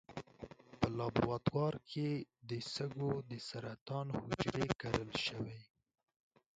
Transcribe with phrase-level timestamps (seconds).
[0.79, 2.09] په لابراتوار کې
[2.49, 5.59] د سږو د سرطان حجرې کرل شوي.